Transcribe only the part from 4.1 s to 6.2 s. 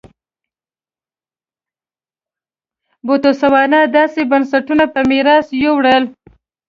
بنسټونه په میراث یووړل.